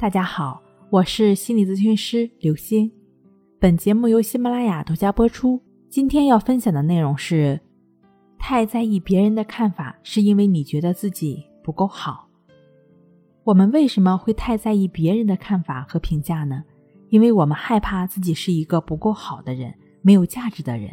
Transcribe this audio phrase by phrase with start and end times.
[0.00, 2.90] 大家好，我是心理咨询师刘星。
[3.58, 5.60] 本节目由喜马拉雅独家播出。
[5.90, 7.60] 今天要分享的内容是：
[8.38, 12.30] 太在意别人的看法，是因为你觉得自己不够好。
[13.44, 16.64] 我们为什么会太在意别人的看法和评价呢？
[17.10, 20.90] 因为我们害怕自己是一个不够好的人，没有价值的人。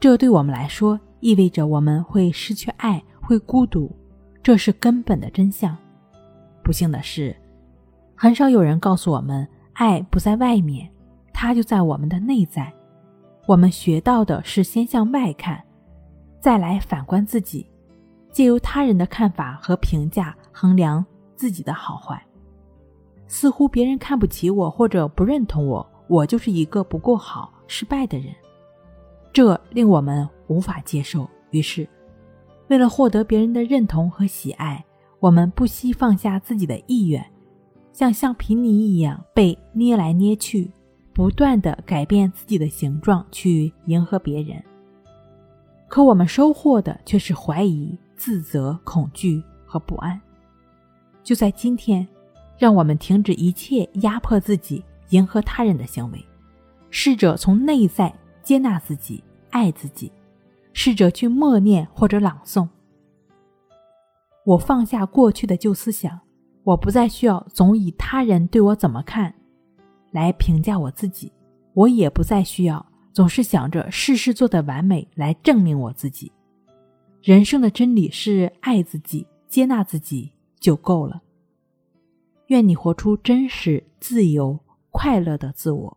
[0.00, 3.94] 这对我们来说意味着我们会失去爱，会孤独，
[4.42, 5.76] 这是根本的真相。
[6.62, 7.36] 不幸的是。
[8.24, 10.90] 很少有人告诉我们，爱不在外面，
[11.30, 12.72] 它就在我们的内在。
[13.46, 15.62] 我们学到的是先向外看，
[16.40, 17.68] 再来反观自己，
[18.32, 21.04] 借由他人的看法和评价衡量
[21.36, 22.18] 自己的好坏。
[23.26, 28.34] 似乎别人看不起我或者不认同我，我就是一个不够好、失败的人，
[29.34, 31.28] 这令我们无法接受。
[31.50, 31.86] 于是，
[32.68, 34.82] 为了获得别人的认同和喜爱，
[35.20, 37.22] 我们不惜放下自己的意愿。
[37.94, 40.68] 像橡皮泥一样被捏来捏去，
[41.12, 44.60] 不断的改变自己的形状去迎合别人。
[45.86, 50.20] 可我们收获的却是怀疑、自责、恐惧和不安。
[51.22, 52.04] 就在今天，
[52.58, 56.18] 让我们停止一切压迫自己、迎合他人的行为，
[56.90, 60.10] 试着从内在接纳自己、爱自己，
[60.72, 62.68] 试着去默念或者朗诵
[64.44, 66.18] ：“我放下过去的旧思想。”
[66.64, 69.32] 我不再需要总以他人对我怎么看
[70.10, 71.30] 来评价我自己，
[71.74, 76.32] 我也不再需要总是想着事事做得完美来证明我自己。
[77.22, 81.22] 人生的真理是爱自己、接纳自己就够了。
[82.48, 84.58] 愿你活出真实、自由、
[84.90, 85.96] 快乐的自我。